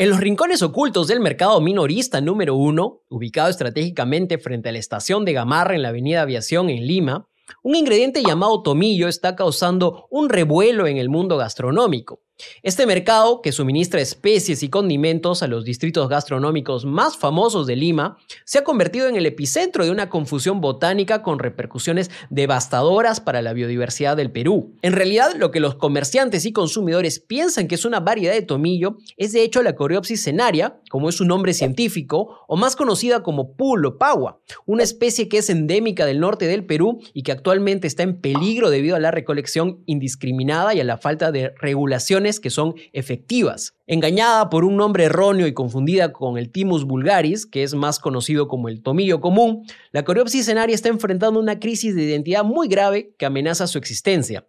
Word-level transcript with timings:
En 0.00 0.08
los 0.08 0.18
rincones 0.18 0.62
ocultos 0.62 1.08
del 1.08 1.20
mercado 1.20 1.60
minorista 1.60 2.22
número 2.22 2.54
uno, 2.54 3.02
ubicado 3.10 3.50
estratégicamente 3.50 4.38
frente 4.38 4.70
a 4.70 4.72
la 4.72 4.78
estación 4.78 5.26
de 5.26 5.34
Gamarra 5.34 5.74
en 5.74 5.82
la 5.82 5.90
avenida 5.90 6.22
Aviación 6.22 6.70
en 6.70 6.86
Lima, 6.86 7.28
un 7.62 7.74
ingrediente 7.74 8.22
llamado 8.22 8.62
tomillo 8.62 9.08
está 9.08 9.36
causando 9.36 10.06
un 10.10 10.30
revuelo 10.30 10.86
en 10.86 10.96
el 10.96 11.10
mundo 11.10 11.36
gastronómico. 11.36 12.22
Este 12.62 12.86
mercado, 12.86 13.42
que 13.42 13.52
suministra 13.52 14.00
especies 14.00 14.62
y 14.62 14.68
condimentos 14.68 15.42
a 15.42 15.46
los 15.46 15.64
distritos 15.64 16.08
gastronómicos 16.08 16.84
más 16.84 17.16
famosos 17.16 17.66
de 17.66 17.76
Lima, 17.76 18.18
se 18.44 18.58
ha 18.58 18.64
convertido 18.64 19.08
en 19.08 19.16
el 19.16 19.26
epicentro 19.26 19.84
de 19.84 19.90
una 19.90 20.08
confusión 20.08 20.60
botánica 20.60 21.22
con 21.22 21.38
repercusiones 21.38 22.10
devastadoras 22.30 23.20
para 23.20 23.42
la 23.42 23.52
biodiversidad 23.52 24.16
del 24.16 24.30
Perú. 24.30 24.74
En 24.82 24.92
realidad, 24.92 25.34
lo 25.36 25.50
que 25.50 25.60
los 25.60 25.74
comerciantes 25.74 26.44
y 26.46 26.52
consumidores 26.52 27.20
piensan 27.20 27.68
que 27.68 27.74
es 27.74 27.84
una 27.84 28.00
variedad 28.00 28.32
de 28.32 28.42
tomillo 28.42 28.98
es 29.16 29.32
de 29.32 29.42
hecho 29.42 29.62
la 29.62 29.74
Coreopsis 29.74 30.22
cenaria, 30.22 30.80
como 30.90 31.08
es 31.08 31.16
su 31.16 31.24
nombre 31.24 31.54
científico, 31.54 32.38
o 32.46 32.56
más 32.56 32.76
conocida 32.76 33.22
como 33.22 33.54
pulo 33.54 33.98
pagua, 33.98 34.40
una 34.66 34.82
especie 34.82 35.28
que 35.28 35.38
es 35.38 35.50
endémica 35.50 36.06
del 36.06 36.20
norte 36.20 36.46
del 36.46 36.64
Perú 36.64 37.00
y 37.14 37.22
que 37.22 37.32
actualmente 37.32 37.86
está 37.86 38.02
en 38.02 38.20
peligro 38.20 38.70
debido 38.70 38.96
a 38.96 39.00
la 39.00 39.10
recolección 39.10 39.82
indiscriminada 39.86 40.74
y 40.74 40.80
a 40.80 40.84
la 40.84 40.98
falta 40.98 41.32
de 41.32 41.52
regulaciones 41.58 42.29
que 42.38 42.50
son 42.50 42.74
efectivas. 42.92 43.74
Engañada 43.86 44.50
por 44.50 44.64
un 44.64 44.76
nombre 44.76 45.04
erróneo 45.04 45.48
y 45.48 45.54
confundida 45.54 46.12
con 46.12 46.38
el 46.38 46.50
Timus 46.50 46.84
vulgaris, 46.84 47.46
que 47.46 47.64
es 47.64 47.74
más 47.74 47.98
conocido 47.98 48.46
como 48.46 48.68
el 48.68 48.82
tomillo 48.82 49.20
común, 49.20 49.64
la 49.90 50.04
Coreopsis 50.04 50.46
cenaria 50.46 50.74
está 50.74 50.90
enfrentando 50.90 51.40
una 51.40 51.58
crisis 51.58 51.96
de 51.96 52.04
identidad 52.04 52.44
muy 52.44 52.68
grave 52.68 53.14
que 53.18 53.26
amenaza 53.26 53.66
su 53.66 53.78
existencia. 53.78 54.46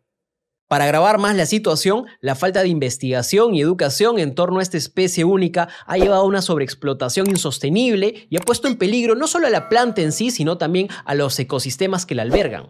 Para 0.72 0.86
agravar 0.86 1.18
más 1.18 1.36
la 1.36 1.46
situación, 1.46 2.06
la 2.22 2.34
falta 2.34 2.62
de 2.62 2.70
investigación 2.70 3.54
y 3.54 3.60
educación 3.60 4.20
en 4.20 4.34
torno 4.36 4.60
a 4.60 4.62
esta 4.62 4.78
especie 4.78 5.26
única 5.26 5.68
ha 5.86 5.98
llevado 5.98 6.22
a 6.22 6.26
una 6.26 6.42
sobreexplotación 6.42 7.30
insostenible 7.30 8.28
y 8.30 8.38
ha 8.38 8.40
puesto 8.40 8.70
en 8.70 8.78
peligro 8.78 9.16
no 9.16 9.28
solo 9.28 9.48
a 9.48 9.50
la 9.50 9.68
planta 9.68 10.02
en 10.02 10.14
sí, 10.14 10.32
sino 10.32 10.58
también 10.58 10.88
a 11.04 11.14
los 11.14 11.38
ecosistemas 11.38 12.06
que 12.06 12.16
la 12.16 12.22
albergan. 12.22 12.68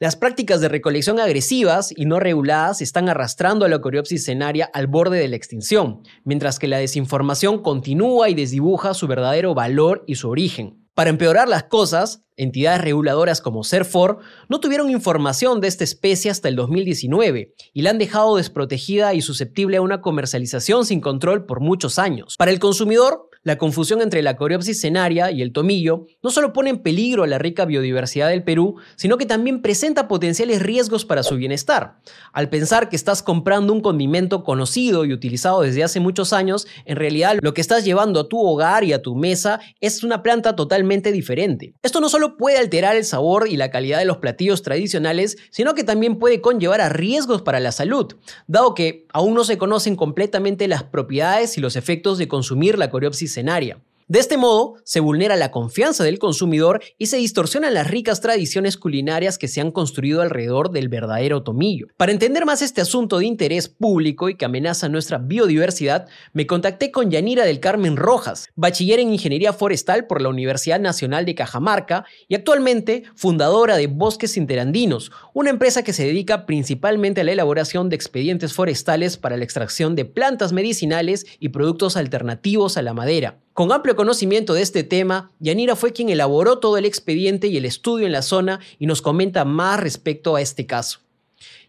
Las 0.00 0.16
prácticas 0.16 0.60
de 0.60 0.68
recolección 0.68 1.20
agresivas 1.20 1.92
y 1.96 2.06
no 2.06 2.20
reguladas 2.20 2.80
están 2.80 3.08
arrastrando 3.08 3.64
a 3.64 3.68
la 3.68 3.80
Coreopsis 3.80 4.24
cenaria 4.24 4.70
al 4.72 4.86
borde 4.86 5.18
de 5.18 5.28
la 5.28 5.36
extinción, 5.36 6.02
mientras 6.24 6.58
que 6.58 6.68
la 6.68 6.78
desinformación 6.78 7.62
continúa 7.62 8.28
y 8.28 8.34
desdibuja 8.34 8.94
su 8.94 9.06
verdadero 9.06 9.54
valor 9.54 10.04
y 10.06 10.16
su 10.16 10.28
origen. 10.28 10.82
Para 10.94 11.08
empeorar 11.08 11.48
las 11.48 11.64
cosas, 11.64 12.22
entidades 12.36 12.82
reguladoras 12.82 13.40
como 13.40 13.64
CERFOR 13.64 14.18
no 14.50 14.60
tuvieron 14.60 14.90
información 14.90 15.62
de 15.62 15.68
esta 15.68 15.84
especie 15.84 16.30
hasta 16.30 16.48
el 16.48 16.56
2019 16.56 17.54
y 17.72 17.82
la 17.82 17.90
han 17.90 17.98
dejado 17.98 18.36
desprotegida 18.36 19.14
y 19.14 19.22
susceptible 19.22 19.78
a 19.78 19.82
una 19.82 20.02
comercialización 20.02 20.84
sin 20.84 21.00
control 21.00 21.46
por 21.46 21.60
muchos 21.60 21.98
años. 21.98 22.36
Para 22.36 22.50
el 22.50 22.58
consumidor, 22.58 23.30
la 23.44 23.58
confusión 23.58 24.00
entre 24.02 24.22
la 24.22 24.36
coreopsis 24.36 24.80
cenaria 24.80 25.30
y 25.30 25.42
el 25.42 25.52
tomillo 25.52 26.06
no 26.22 26.30
solo 26.30 26.52
pone 26.52 26.70
en 26.70 26.78
peligro 26.78 27.24
a 27.24 27.26
la 27.26 27.38
rica 27.38 27.64
biodiversidad 27.64 28.28
del 28.28 28.44
Perú, 28.44 28.76
sino 28.96 29.18
que 29.18 29.26
también 29.26 29.62
presenta 29.62 30.06
potenciales 30.06 30.62
riesgos 30.62 31.04
para 31.04 31.22
su 31.22 31.36
bienestar. 31.36 31.98
Al 32.32 32.48
pensar 32.48 32.88
que 32.88 32.96
estás 32.96 33.22
comprando 33.22 33.72
un 33.72 33.80
condimento 33.80 34.44
conocido 34.44 35.04
y 35.04 35.12
utilizado 35.12 35.62
desde 35.62 35.82
hace 35.82 35.98
muchos 35.98 36.32
años, 36.32 36.66
en 36.84 36.96
realidad 36.96 37.38
lo 37.40 37.52
que 37.52 37.60
estás 37.60 37.84
llevando 37.84 38.20
a 38.20 38.28
tu 38.28 38.40
hogar 38.40 38.84
y 38.84 38.92
a 38.92 39.02
tu 39.02 39.16
mesa 39.16 39.60
es 39.80 40.04
una 40.04 40.22
planta 40.22 40.54
totalmente 40.54 41.10
diferente. 41.10 41.74
Esto 41.82 42.00
no 42.00 42.08
solo 42.08 42.36
puede 42.36 42.58
alterar 42.58 42.96
el 42.96 43.04
sabor 43.04 43.48
y 43.48 43.56
la 43.56 43.70
calidad 43.70 43.98
de 43.98 44.04
los 44.04 44.18
platillos 44.18 44.62
tradicionales, 44.62 45.36
sino 45.50 45.74
que 45.74 45.84
también 45.84 46.18
puede 46.18 46.40
conllevar 46.40 46.80
a 46.80 46.88
riesgos 46.88 47.42
para 47.42 47.58
la 47.58 47.72
salud, 47.72 48.14
dado 48.46 48.74
que 48.74 49.06
aún 49.12 49.34
no 49.34 49.42
se 49.42 49.58
conocen 49.58 49.96
completamente 49.96 50.68
las 50.68 50.84
propiedades 50.84 51.58
y 51.58 51.60
los 51.60 51.74
efectos 51.74 52.18
de 52.18 52.28
consumir 52.28 52.78
la 52.78 52.90
coreopsis 52.90 53.31
escenaria. 53.32 53.78
De 54.12 54.18
este 54.18 54.36
modo, 54.36 54.74
se 54.84 55.00
vulnera 55.00 55.36
la 55.36 55.50
confianza 55.50 56.04
del 56.04 56.18
consumidor 56.18 56.82
y 56.98 57.06
se 57.06 57.16
distorsionan 57.16 57.72
las 57.72 57.90
ricas 57.90 58.20
tradiciones 58.20 58.76
culinarias 58.76 59.38
que 59.38 59.48
se 59.48 59.62
han 59.62 59.70
construido 59.70 60.20
alrededor 60.20 60.70
del 60.70 60.90
verdadero 60.90 61.42
tomillo. 61.42 61.86
Para 61.96 62.12
entender 62.12 62.44
más 62.44 62.60
este 62.60 62.82
asunto 62.82 63.20
de 63.20 63.24
interés 63.24 63.70
público 63.70 64.28
y 64.28 64.34
que 64.34 64.44
amenaza 64.44 64.90
nuestra 64.90 65.16
biodiversidad, 65.16 66.08
me 66.34 66.46
contacté 66.46 66.90
con 66.90 67.10
Yanira 67.10 67.46
del 67.46 67.58
Carmen 67.58 67.96
Rojas, 67.96 68.50
bachiller 68.54 69.00
en 69.00 69.14
Ingeniería 69.14 69.54
Forestal 69.54 70.06
por 70.06 70.20
la 70.20 70.28
Universidad 70.28 70.78
Nacional 70.78 71.24
de 71.24 71.34
Cajamarca 71.34 72.04
y 72.28 72.34
actualmente 72.34 73.04
fundadora 73.14 73.78
de 73.78 73.86
Bosques 73.86 74.36
Interandinos, 74.36 75.10
una 75.32 75.48
empresa 75.48 75.84
que 75.84 75.94
se 75.94 76.04
dedica 76.04 76.44
principalmente 76.44 77.22
a 77.22 77.24
la 77.24 77.32
elaboración 77.32 77.88
de 77.88 77.96
expedientes 77.96 78.52
forestales 78.52 79.16
para 79.16 79.38
la 79.38 79.44
extracción 79.44 79.96
de 79.96 80.04
plantas 80.04 80.52
medicinales 80.52 81.24
y 81.40 81.48
productos 81.48 81.96
alternativos 81.96 82.76
a 82.76 82.82
la 82.82 82.92
madera. 82.92 83.38
Con 83.54 83.70
amplio 83.70 83.96
conocimiento 83.96 84.54
de 84.54 84.62
este 84.62 84.82
tema, 84.82 85.30
Yanira 85.38 85.76
fue 85.76 85.92
quien 85.92 86.08
elaboró 86.08 86.58
todo 86.58 86.78
el 86.78 86.86
expediente 86.86 87.48
y 87.48 87.58
el 87.58 87.66
estudio 87.66 88.06
en 88.06 88.12
la 88.12 88.22
zona 88.22 88.60
y 88.78 88.86
nos 88.86 89.02
comenta 89.02 89.44
más 89.44 89.78
respecto 89.78 90.36
a 90.36 90.40
este 90.40 90.64
caso. 90.64 91.00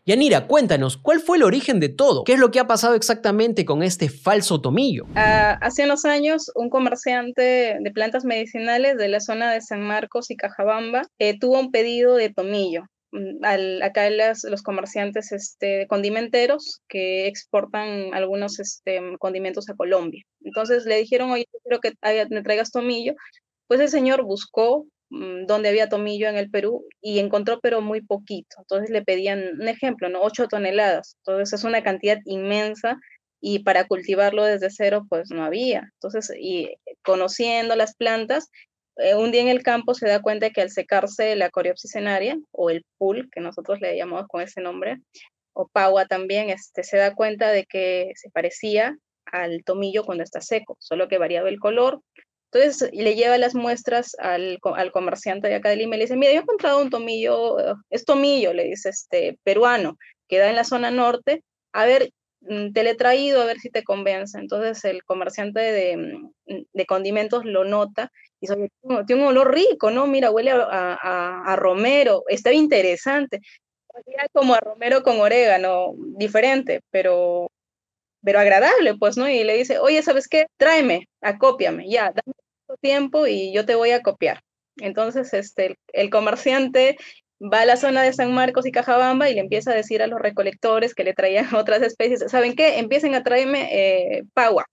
Yanira, 0.06 0.48
cuéntanos, 0.48 0.98
¿cuál 0.98 1.20
fue 1.20 1.38
el 1.38 1.44
origen 1.44 1.82
de 1.82 1.90
todo? 1.90 2.24
¿Qué 2.24 2.34
es 2.34 2.40
lo 2.40 2.52
que 2.52 2.60
ha 2.60 2.68
pasado 2.68 2.94
exactamente 2.94 3.66
con 3.66 3.84
este 3.84 4.08
falso 4.08 4.62
tomillo? 4.62 5.06
Ah, 5.16 5.58
hace 5.62 5.84
unos 5.84 6.06
años, 6.06 6.52
un 6.56 6.70
comerciante 6.70 7.78
de 7.80 7.92
plantas 7.92 8.26
medicinales 8.26 8.98
de 8.98 9.08
la 9.10 9.20
zona 9.20 9.52
de 9.52 9.62
San 9.62 9.82
Marcos 9.82 10.30
y 10.30 10.38
Cajabamba 10.38 11.04
eh, 11.20 11.38
tuvo 11.40 11.60
un 11.60 11.72
pedido 11.72 12.16
de 12.16 12.30
tomillo. 12.30 12.84
Mm, 13.14 13.84
acá 13.84 14.10
los 14.10 14.64
comerciantes 14.64 15.32
este, 15.32 15.86
condimenteros 15.88 16.82
que 16.88 17.28
exportan 17.28 18.12
algunos 18.16 18.60
este, 18.60 19.00
condimentos 19.20 19.70
a 19.70 19.76
Colombia. 19.76 20.24
Entonces 20.42 20.86
le 20.86 20.98
dijeron, 20.98 21.30
oye, 21.30 21.46
quiero 21.64 21.80
que 21.80 21.94
me 22.32 22.42
traigas 22.42 22.72
tomillo. 22.72 23.14
Pues 23.68 23.80
el 23.82 23.90
señor 23.90 24.24
buscó 24.24 24.88
mm, 25.12 25.46
donde 25.46 25.70
había 25.70 25.90
tomillo 25.90 26.28
en 26.28 26.38
el 26.38 26.50
Perú 26.50 26.86
y 27.02 27.20
encontró 27.20 27.60
pero 27.62 27.82
muy 27.82 28.02
poquito. 28.02 28.56
Entonces 28.60 28.90
le 28.90 29.04
pedían 29.04 29.60
un 29.62 29.68
ejemplo, 29.68 30.10
¿no? 30.10 30.22
8 30.22 30.48
toneladas. 30.48 31.16
Entonces 31.20 31.54
es 31.60 31.64
una 31.66 31.84
cantidad 31.84 32.18
inmensa 32.26 32.98
y 33.42 33.60
para 33.60 33.88
cultivarlo 33.88 34.44
desde 34.44 34.72
cero 34.72 35.06
pues 35.10 35.30
no 35.30 35.44
había. 35.44 35.92
Entonces, 35.96 36.32
y 36.40 36.78
conociendo 37.04 37.76
las 37.76 37.96
plantas, 37.96 38.50
eh, 38.98 39.16
un 39.16 39.32
día 39.32 39.42
en 39.42 39.48
el 39.48 39.64
campo 39.64 39.94
se 39.94 40.08
da 40.08 40.22
cuenta 40.22 40.50
que 40.50 40.62
al 40.62 40.70
secarse 40.70 41.36
la 41.36 41.50
coreopsis 41.50 41.92
cenaria 41.92 42.38
o 42.52 42.70
el 42.70 42.86
pul, 42.98 43.30
que 43.32 43.42
nosotros 43.42 43.80
le 43.82 43.98
llamamos 43.98 44.28
con 44.28 44.42
ese 44.42 44.62
nombre, 44.62 45.00
o 45.54 45.68
paua 45.68 46.06
también, 46.06 46.50
este, 46.50 46.84
se 46.84 46.98
da 46.98 47.16
cuenta 47.16 47.52
de 47.52 47.66
que 47.66 48.12
se 48.16 48.30
parecía 48.30 48.98
al 49.26 49.64
tomillo 49.64 50.04
cuando 50.04 50.24
está 50.24 50.42
seco, 50.42 50.78
solo 50.80 51.08
que 51.08 51.18
variaba 51.18 51.50
el 51.50 51.60
color. 51.60 52.02
Entonces 52.52 52.92
le 52.94 53.16
lleva 53.16 53.38
las 53.40 53.56
muestras 53.56 54.16
al, 54.20 54.60
al 54.76 54.92
comerciante 54.92 55.48
de 55.48 55.56
acá 55.56 55.70
de 55.70 55.78
Lima 55.78 55.96
y 55.96 56.00
le 56.00 56.06
dice, 56.06 56.16
mira, 56.16 56.34
yo 56.34 56.40
he 56.40 56.44
encontrado 56.44 56.82
un 56.82 56.92
tomillo, 56.92 57.58
es 57.90 58.06
tomillo, 58.06 58.54
le 58.54 58.66
dice, 58.66 58.90
este, 58.90 59.40
peruano, 59.44 59.98
que 60.28 60.38
da 60.38 60.50
en 60.50 60.56
la 60.56 60.64
zona 60.64 60.92
norte, 60.92 61.44
a 61.72 61.86
ver, 61.86 62.12
te 62.74 62.84
le 62.84 62.92
he 62.92 62.96
traído 62.96 63.42
a 63.42 63.46
ver 63.46 63.60
si 63.60 63.70
te 63.70 63.84
convence. 63.84 64.38
Entonces 64.38 64.84
el 64.86 65.04
comerciante 65.04 65.60
de, 65.60 65.98
mm, 65.98 66.82
condimentos 66.88 67.46
lo 67.46 67.64
nota 67.66 68.12
y 68.40 68.48
tiene 69.06 69.22
un 69.22 69.30
olor 69.30 69.54
rico, 69.54 69.92
¿no? 69.92 70.08
Mira, 70.08 70.32
huele 70.32 70.52
a, 70.54 71.56
romero, 71.58 72.24
está 72.28 72.52
interesante. 72.54 73.40
Como 74.34 74.56
a 74.56 74.60
romero 74.60 75.04
con 75.04 75.20
orégano, 75.22 75.94
diferente, 76.18 76.82
pero, 76.90 77.48
pero 78.24 78.40
agradable, 78.40 78.96
pues, 78.98 79.18
¿no? 79.18 79.30
Y 79.30 79.44
le 79.44 79.58
dice, 79.58 79.80
oye, 79.80 80.02
¿sabes 80.02 80.28
qué? 80.28 80.48
Tráeme, 80.58 81.08
acópiame, 81.22 81.90
ya, 81.90 82.06
dame 82.06 82.34
tiempo 82.82 83.28
y 83.28 83.54
yo 83.54 83.66
te 83.66 83.76
voy 83.76 83.92
a 83.92 84.02
copiar. 84.02 84.42
Entonces, 84.78 85.34
este, 85.34 85.78
el, 85.94 86.10
comerciante 86.10 86.98
va 87.42 87.62
a 87.62 87.66
la 87.66 87.78
zona 87.78 88.04
de 88.04 88.14
San 88.14 88.34
Marcos 88.34 88.66
y 88.66 88.72
Cajabamba 88.72 89.30
y 89.30 89.36
le 89.36 89.42
empieza 89.42 89.72
a 89.72 89.76
decir 89.76 90.02
a 90.02 90.08
los 90.08 90.20
recolectores 90.20 90.94
que 90.96 91.04
le 91.04 91.14
traían 91.14 91.46
otras 91.56 91.82
especies, 91.82 92.24
¿saben 92.30 92.56
qué? 92.56 92.80
Empiecen 92.80 93.16
a 93.16 93.24
traerme 93.24 93.70
eh, 93.72 94.24
pagua, 94.34 94.66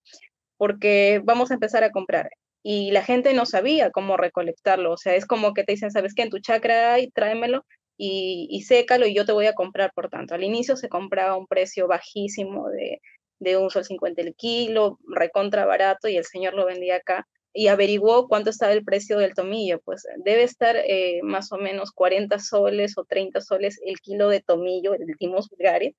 porque 0.57 1.21
vamos 1.25 1.51
a 1.51 1.55
empezar 1.55 1.85
a 1.85 1.91
comprar 1.91 2.31
y 2.63 2.91
la 2.91 3.03
gente 3.03 3.33
no 3.35 3.47
sabía 3.47 3.91
cómo 3.91 4.17
recolectarlo. 4.17 4.93
O 4.93 4.97
sea, 4.97 5.15
es 5.15 5.27
como 5.27 5.55
que 5.55 5.65
te 5.65 5.73
dicen, 5.73 5.91
¿sabes 5.91 6.15
qué? 6.15 6.23
En 6.23 6.31
tu 6.31 6.41
chacra 6.41 6.95
hay, 6.95 7.11
tráemelo 7.11 7.65
y, 7.97 8.49
y 8.51 8.63
sécalo 8.63 9.07
y 9.07 9.15
yo 9.15 9.25
te 9.25 9.33
voy 9.33 9.47
a 9.47 9.55
comprar, 9.55 9.93
por 9.95 10.09
tanto. 10.11 10.35
Al 10.35 10.45
inicio 10.45 10.77
se 10.77 10.89
compraba 10.89 11.37
un 11.37 11.47
precio 11.47 11.89
bajísimo 11.89 12.69
de, 12.69 13.01
de 13.41 13.57
un 13.57 13.71
sol 13.71 13.85
50 13.85 14.21
el 14.23 14.35
kilo, 14.35 14.99
recontra 15.09 15.65
barato, 15.65 16.09
y 16.09 16.17
el 16.17 16.25
señor 16.25 16.55
lo 16.55 16.67
vendía 16.67 16.97
acá. 16.97 17.27
Y 17.53 17.69
averiguó 17.69 18.29
cuánto 18.29 18.51
estaba 18.51 18.73
el 18.73 18.85
precio 18.85 19.19
del 19.19 19.35
tomillo. 19.35 19.81
Pues 19.85 20.07
debe 20.25 20.45
estar 20.45 20.77
eh, 20.77 21.21
más 21.23 21.53
o 21.53 21.57
menos 21.57 21.91
40 21.93 22.39
soles 22.39 22.97
o 22.97 23.05
30 23.05 23.41
soles 23.41 23.81
el 23.85 24.01
kilo 24.01 24.29
de 24.29 24.41
tomillo, 24.41 24.95
el 24.95 25.17
timos 25.19 25.49
vulgaris, 25.49 25.95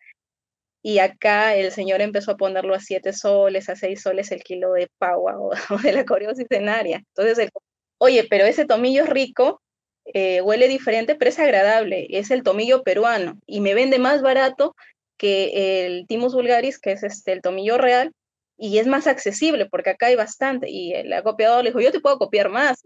y 0.83 0.99
acá 0.99 1.55
el 1.55 1.71
señor 1.71 2.01
empezó 2.01 2.31
a 2.31 2.37
ponerlo 2.37 2.73
a 2.73 2.79
siete 2.79 3.13
soles, 3.13 3.69
a 3.69 3.75
seis 3.75 4.01
soles 4.01 4.31
el 4.31 4.43
kilo 4.43 4.73
de 4.73 4.89
pagua 4.97 5.37
o, 5.69 5.77
de 5.77 5.93
la 5.93 6.05
escenaria. 6.31 7.03
Entonces, 7.15 7.49
oye, 7.99 8.25
pero 8.29 8.45
ese 8.45 8.65
tomillo 8.65 9.03
es 9.03 9.09
rico, 9.09 9.61
eh, 10.13 10.41
huele 10.41 10.67
diferente, 10.67 11.15
pero 11.15 11.29
es 11.29 11.39
agradable, 11.39 12.07
es 12.09 12.31
el 12.31 12.43
tomillo 12.43 12.83
peruano 12.83 13.39
y 13.45 13.61
me 13.61 13.75
vende 13.75 13.99
más 13.99 14.21
barato 14.21 14.75
que 15.17 15.85
el 15.85 16.07
Timus 16.07 16.33
vulgaris, 16.33 16.79
que 16.79 16.93
es 16.93 17.03
este, 17.03 17.31
el 17.31 17.41
tomillo 17.41 17.77
real, 17.77 18.11
y 18.63 18.77
es 18.77 18.85
más 18.85 19.07
accesible 19.07 19.65
porque 19.65 19.89
acá 19.89 20.05
hay 20.05 20.15
bastante. 20.15 20.69
Y 20.69 20.93
el 20.93 21.11
acopiador 21.13 21.63
le 21.63 21.71
dijo, 21.71 21.81
yo 21.81 21.91
te 21.91 21.99
puedo 21.99 22.19
copiar 22.19 22.49
más. 22.49 22.85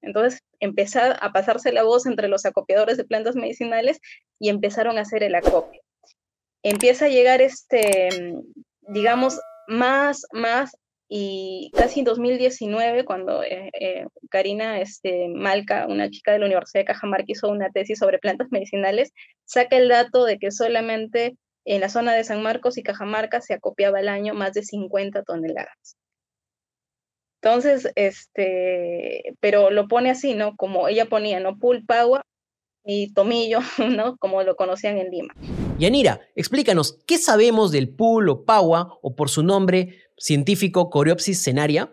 Entonces 0.00 0.40
empezó 0.60 1.00
a 1.00 1.32
pasarse 1.32 1.72
la 1.72 1.82
voz 1.82 2.06
entre 2.06 2.28
los 2.28 2.46
acopiadores 2.46 2.96
de 2.96 3.04
plantas 3.04 3.34
medicinales 3.34 3.98
y 4.38 4.50
empezaron 4.50 4.98
a 4.98 5.00
hacer 5.00 5.24
el 5.24 5.34
acopio. 5.34 5.82
Empieza 6.62 7.06
a 7.06 7.08
llegar 7.08 7.42
este, 7.42 8.08
digamos, 8.82 9.40
más, 9.66 10.26
más 10.32 10.76
y 11.08 11.72
casi 11.74 12.00
en 12.00 12.04
2019, 12.04 13.04
cuando 13.04 13.42
eh, 13.42 13.68
eh, 13.80 14.06
Karina 14.30 14.80
este, 14.80 15.26
Malca, 15.28 15.88
una 15.88 16.08
chica 16.08 16.30
de 16.30 16.38
la 16.38 16.46
Universidad 16.46 16.82
de 16.82 16.92
Cajamarca, 16.92 17.24
hizo 17.26 17.48
una 17.48 17.70
tesis 17.70 17.98
sobre 17.98 18.20
plantas 18.20 18.46
medicinales, 18.52 19.12
saca 19.44 19.76
el 19.76 19.88
dato 19.88 20.24
de 20.24 20.38
que 20.38 20.52
solamente 20.52 21.34
en 21.64 21.80
la 21.80 21.88
zona 21.88 22.14
de 22.14 22.24
San 22.24 22.42
Marcos 22.42 22.78
y 22.78 22.82
Cajamarca 22.82 23.40
se 23.40 23.54
acopiaba 23.54 23.98
al 23.98 24.08
año 24.08 24.34
más 24.34 24.52
de 24.54 24.62
50 24.62 25.22
toneladas. 25.22 25.96
Entonces, 27.42 27.90
este, 27.94 29.34
pero 29.40 29.70
lo 29.70 29.88
pone 29.88 30.10
así, 30.10 30.34
¿no? 30.34 30.56
Como 30.56 30.88
ella 30.88 31.06
ponía, 31.06 31.40
¿no? 31.40 31.58
Pulpagua 31.58 32.22
y 32.84 33.12
tomillo, 33.14 33.60
¿no? 33.78 34.16
Como 34.18 34.42
lo 34.42 34.56
conocían 34.56 34.98
en 34.98 35.10
Lima. 35.10 35.34
Yanira, 35.78 36.20
explícanos, 36.34 36.98
¿qué 37.06 37.16
sabemos 37.16 37.72
del 37.72 37.88
pul 37.88 38.28
o 38.28 38.44
pagua, 38.44 38.98
o 39.00 39.16
por 39.16 39.30
su 39.30 39.42
nombre 39.42 40.02
científico 40.18 40.90
Coreopsis 40.90 41.42
cenaria? 41.42 41.90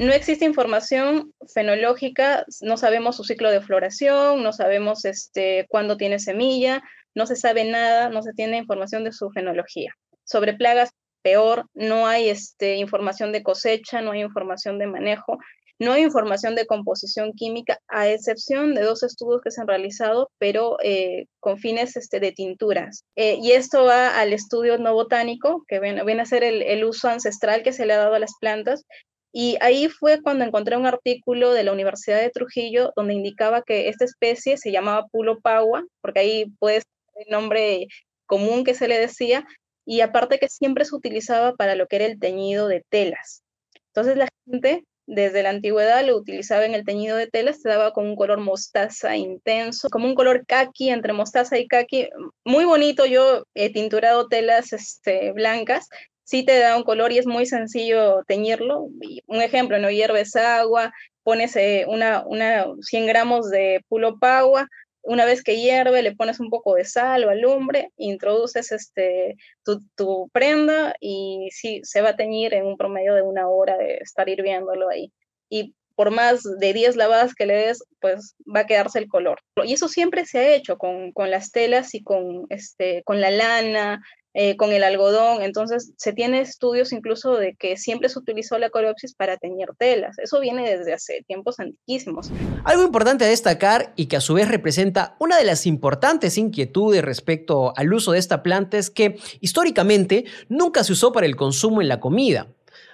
No 0.00 0.12
existe 0.12 0.44
información 0.44 1.32
fenológica, 1.52 2.44
no 2.60 2.76
sabemos 2.76 3.16
su 3.16 3.22
ciclo 3.22 3.50
de 3.52 3.60
floración, 3.60 4.42
no 4.42 4.52
sabemos 4.52 5.04
este, 5.04 5.66
cuándo 5.68 5.96
tiene 5.96 6.18
semilla, 6.18 6.82
no 7.14 7.26
se 7.26 7.36
sabe 7.36 7.64
nada, 7.64 8.08
no 8.08 8.22
se 8.22 8.32
tiene 8.32 8.58
información 8.58 9.04
de 9.04 9.12
su 9.12 9.30
fenología. 9.30 9.92
Sobre 10.24 10.54
plagas, 10.54 10.90
peor, 11.22 11.66
no 11.74 12.06
hay 12.06 12.28
este, 12.28 12.76
información 12.76 13.32
de 13.32 13.42
cosecha, 13.42 14.00
no 14.00 14.12
hay 14.12 14.20
información 14.20 14.78
de 14.78 14.86
manejo, 14.86 15.38
no 15.80 15.92
hay 15.92 16.02
información 16.02 16.56
de 16.56 16.66
composición 16.66 17.32
química, 17.34 17.78
a 17.86 18.08
excepción 18.08 18.74
de 18.74 18.82
dos 18.82 19.04
estudios 19.04 19.40
que 19.42 19.52
se 19.52 19.60
han 19.60 19.68
realizado, 19.68 20.30
pero 20.38 20.76
eh, 20.82 21.26
con 21.38 21.58
fines 21.58 21.96
este, 21.96 22.18
de 22.18 22.32
tinturas. 22.32 23.04
Eh, 23.14 23.38
y 23.40 23.52
esto 23.52 23.84
va 23.84 24.18
al 24.18 24.32
estudio 24.32 24.78
no 24.78 24.92
botánico, 24.92 25.64
que 25.68 25.78
viene, 25.78 26.20
a 26.20 26.26
ser 26.26 26.42
el, 26.42 26.62
el, 26.62 26.84
uso 26.84 27.08
ancestral 27.08 27.62
que 27.62 27.72
se 27.72 27.86
le 27.86 27.92
ha 27.92 27.98
dado 27.98 28.14
a 28.14 28.18
las 28.18 28.32
plantas. 28.40 28.84
Y 29.32 29.56
ahí 29.60 29.88
fue 29.88 30.20
cuando 30.20 30.44
encontré 30.44 30.76
un 30.76 30.86
artículo 30.86 31.52
de 31.52 31.62
la 31.62 31.72
Universidad 31.72 32.20
de 32.20 32.30
Trujillo 32.30 32.92
donde 32.96 33.14
indicaba 33.14 33.62
que 33.62 33.88
esta 33.88 34.04
especie 34.04 34.56
se 34.56 34.72
llamaba 34.72 35.06
Pulo 35.12 35.38
Pagua, 35.40 35.84
porque 36.00 36.20
ahí 36.20 36.46
puede 36.58 36.82
nombre 37.28 37.86
común 38.26 38.64
que 38.64 38.74
se 38.74 38.88
le 38.88 38.98
decía, 38.98 39.46
y 39.84 40.02
aparte 40.02 40.38
que 40.38 40.48
siempre 40.48 40.84
se 40.84 40.94
utilizaba 40.94 41.54
para 41.54 41.74
lo 41.74 41.86
que 41.86 41.96
era 41.96 42.04
el 42.04 42.18
teñido 42.18 42.68
de 42.68 42.84
telas. 42.90 43.42
Entonces 43.86 44.16
la 44.16 44.28
gente 44.46 44.84
desde 45.08 45.42
la 45.42 45.48
antigüedad 45.48 46.04
lo 46.04 46.18
utilizaba 46.18 46.66
en 46.66 46.74
el 46.74 46.84
teñido 46.84 47.16
de 47.16 47.26
telas, 47.26 47.62
se 47.62 47.70
daba 47.70 47.92
con 47.92 48.06
un 48.06 48.14
color 48.14 48.40
mostaza 48.40 49.16
intenso, 49.16 49.88
como 49.88 50.06
un 50.06 50.14
color 50.14 50.44
kaki 50.46 50.90
entre 50.90 51.14
mostaza 51.14 51.58
y 51.58 51.66
kaki, 51.66 52.10
muy 52.44 52.66
bonito. 52.66 53.06
Yo 53.06 53.44
he 53.54 53.72
tinturado 53.72 54.28
telas 54.28 54.74
este, 54.74 55.32
blancas, 55.32 55.88
sí 56.24 56.44
te 56.44 56.58
da 56.58 56.76
un 56.76 56.82
color 56.82 57.10
y 57.10 57.18
es 57.18 57.26
muy 57.26 57.46
sencillo 57.46 58.22
teñirlo. 58.26 58.88
Un 59.26 59.40
ejemplo, 59.40 59.78
no 59.78 59.90
hierves 59.90 60.36
agua, 60.36 60.92
pones 61.22 61.56
eh, 61.56 61.86
una, 61.88 62.22
una 62.26 62.66
100 62.82 63.06
gramos 63.06 63.48
de 63.48 63.80
pulo 63.88 64.18
pagua, 64.18 64.68
una 65.08 65.24
vez 65.24 65.42
que 65.42 65.56
hierve, 65.56 66.02
le 66.02 66.14
pones 66.14 66.38
un 66.38 66.50
poco 66.50 66.74
de 66.74 66.84
sal 66.84 67.24
o 67.24 67.30
alumbre, 67.30 67.92
introduces 67.96 68.70
este, 68.72 69.36
tu, 69.64 70.28
prenda 70.32 70.94
y 71.00 71.48
sí, 71.50 71.80
se 71.82 72.02
va 72.02 72.10
a 72.10 72.16
teñir 72.16 72.52
en 72.52 72.66
un 72.66 72.76
promedio 72.76 73.14
de 73.14 73.22
una 73.22 73.48
hora 73.48 73.78
de 73.78 73.96
estar 73.96 74.28
hirviéndolo 74.28 74.90
ahí. 74.90 75.10
Y 75.48 75.74
por 75.94 76.10
más 76.10 76.42
de 76.60 76.72
10 76.74 76.96
lavadas 76.96 77.34
que 77.34 77.46
le 77.46 77.54
des, 77.54 77.82
pues 78.00 78.36
va 78.54 78.60
a 78.60 78.66
quedarse 78.66 78.98
el 78.98 79.08
color. 79.08 79.40
Y 79.64 79.72
eso 79.72 79.88
siempre 79.88 80.26
se 80.26 80.38
ha 80.40 80.54
hecho 80.54 80.76
con, 80.76 81.12
con 81.12 81.30
las 81.30 81.52
telas 81.52 81.94
y 81.94 82.02
con, 82.02 82.44
este, 82.50 83.02
con 83.04 83.22
la 83.22 83.30
lana, 83.30 84.02
eh, 84.40 84.56
con 84.56 84.70
el 84.72 84.84
algodón. 84.84 85.42
Entonces, 85.42 85.90
se 85.96 86.12
tiene 86.12 86.40
estudios 86.40 86.92
incluso 86.92 87.34
de 87.34 87.56
que 87.56 87.76
siempre 87.76 88.08
se 88.08 88.20
utilizó 88.20 88.56
la 88.56 88.70
coreopsis 88.70 89.12
para 89.12 89.36
teñir 89.36 89.70
telas. 89.76 90.16
Eso 90.20 90.38
viene 90.38 90.76
desde 90.76 90.92
hace 90.92 91.24
tiempos 91.26 91.58
antiquísimos. 91.58 92.30
Algo 92.62 92.84
importante 92.84 93.24
a 93.24 93.28
destacar 93.28 93.92
y 93.96 94.06
que 94.06 94.14
a 94.14 94.20
su 94.20 94.34
vez 94.34 94.46
representa 94.46 95.16
una 95.18 95.36
de 95.36 95.44
las 95.44 95.66
importantes 95.66 96.38
inquietudes 96.38 97.02
respecto 97.02 97.72
al 97.76 97.92
uso 97.92 98.12
de 98.12 98.20
esta 98.20 98.44
planta 98.44 98.78
es 98.78 98.90
que 98.90 99.16
históricamente 99.40 100.24
nunca 100.48 100.84
se 100.84 100.92
usó 100.92 101.10
para 101.10 101.26
el 101.26 101.34
consumo 101.34 101.82
en 101.82 101.88
la 101.88 101.98
comida. 101.98 102.46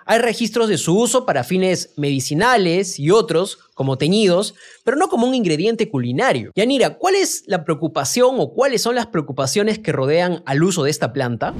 Hay 0.06 0.18
registros 0.18 0.68
de 0.68 0.76
su 0.76 0.98
uso 0.98 1.24
para 1.24 1.44
fines 1.44 1.94
medicinales 1.96 2.98
y 2.98 3.10
otros, 3.10 3.70
como 3.74 3.96
teñidos, 3.96 4.54
pero 4.84 4.96
no 4.98 5.08
como 5.08 5.26
un 5.26 5.34
ingrediente 5.34 5.88
culinario. 5.88 6.52
Yanira, 6.54 6.98
¿cuál 6.98 7.14
es 7.14 7.44
la 7.46 7.64
preocupación 7.64 8.36
o 8.38 8.52
cuáles 8.52 8.82
son 8.82 8.94
las 8.94 9.06
preocupaciones 9.06 9.78
que 9.78 9.92
rodean 9.92 10.42
al 10.44 10.62
uso 10.62 10.84
de 10.84 10.90
esta 10.90 11.12
planta? 11.12 11.54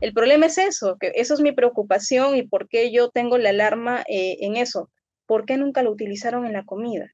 El 0.00 0.12
problema 0.12 0.46
es 0.46 0.58
eso, 0.58 0.96
que 1.00 1.12
eso 1.16 1.34
es 1.34 1.40
mi 1.40 1.52
preocupación 1.52 2.36
y 2.36 2.42
por 2.42 2.68
qué 2.68 2.92
yo 2.92 3.10
tengo 3.10 3.36
la 3.36 3.50
alarma 3.50 4.04
eh, 4.08 4.36
en 4.40 4.56
eso. 4.56 4.90
¿Por 5.26 5.44
qué 5.44 5.56
nunca 5.56 5.82
lo 5.82 5.90
utilizaron 5.90 6.46
en 6.46 6.52
la 6.52 6.64
comida? 6.64 7.12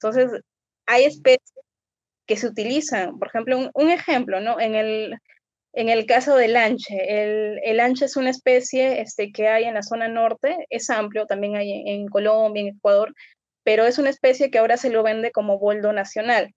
Entonces, 0.00 0.30
hay 0.86 1.04
especies 1.04 1.52
que 2.26 2.36
se 2.36 2.46
utilizan, 2.46 3.18
por 3.18 3.28
ejemplo, 3.28 3.58
un, 3.58 3.70
un 3.74 3.90
ejemplo, 3.90 4.40
¿no? 4.40 4.60
En 4.60 4.76
el, 4.76 5.16
en 5.72 5.88
el 5.88 6.06
caso 6.06 6.36
del 6.36 6.56
anche, 6.56 7.22
el, 7.22 7.60
el, 7.64 7.80
anche 7.80 8.04
es 8.04 8.16
una 8.16 8.30
especie 8.30 9.00
este, 9.00 9.30
que 9.32 9.48
hay 9.48 9.64
en 9.64 9.74
la 9.74 9.82
zona 9.82 10.08
norte, 10.08 10.66
es 10.68 10.90
amplio, 10.90 11.26
también 11.26 11.56
hay 11.56 11.70
en, 11.86 12.08
Colombia, 12.08 12.62
en 12.62 12.76
Ecuador, 12.76 13.14
pero 13.62 13.86
es 13.86 13.98
una 13.98 14.10
especie 14.10 14.50
que 14.50 14.58
ahora 14.58 14.76
se 14.76 14.90
lo 14.90 15.02
vende 15.02 15.30
como 15.30 15.58
boldo 15.58 15.92
nacional. 15.92 16.54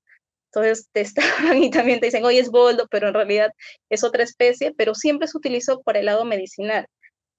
Entonces 0.47 0.89
te 0.91 1.01
estaban 1.01 1.57
y 1.63 1.69
también 1.71 1.99
te 1.99 2.07
dicen, 2.07 2.25
oye, 2.25 2.39
es 2.39 2.49
boldo, 2.49 2.87
pero 2.89 3.07
en 3.07 3.13
realidad 3.13 3.51
es 3.89 4.03
otra 4.03 4.23
especie, 4.23 4.73
pero 4.75 4.95
siempre 4.95 5.27
se 5.27 5.37
utilizó 5.37 5.81
por 5.81 5.97
el 5.97 6.05
lado 6.07 6.25
medicinal. 6.25 6.87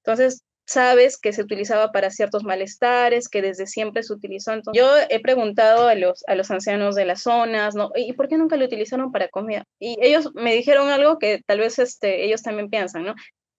Entonces, 0.05 0.43
sabes 0.67 1.19
que 1.19 1.33
se 1.33 1.43
utilizaba 1.43 1.93
para 1.93 2.11
ciertos 2.11 2.45
malestares, 2.45 3.29
que 3.29 3.43
desde 3.43 3.67
siempre 3.67 4.03
se 4.03 4.13
utilizó. 4.13 4.53
Entonces, 4.53 4.83
yo 4.83 4.91
he 5.11 5.21
preguntado 5.21 5.89
a 5.89 5.95
los, 5.95 6.25
a 6.27 6.35
los 6.35 6.51
ancianos 6.51 6.95
de 6.95 7.05
las 7.05 7.23
zonas, 7.23 7.75
¿no? 7.75 7.91
¿Y 7.95 8.13
por 8.15 8.29
qué 8.29 8.39
nunca 8.39 8.57
lo 8.57 8.65
utilizaron 8.65 9.13
para 9.13 9.29
comida? 9.29 9.65
Y 9.79 9.97
ellos 10.01 10.31
me 10.35 10.55
dijeron 10.55 10.89
algo 10.89 11.19
que 11.19 11.43
tal 11.47 11.59
vez 11.59 11.79
este, 11.79 12.25
ellos 12.25 12.43
también 12.43 12.71
piensan, 12.71 13.05
¿no? 13.05 13.15